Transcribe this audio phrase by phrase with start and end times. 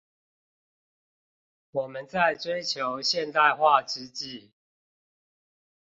[1.69, 4.49] 我們在追求現代化之際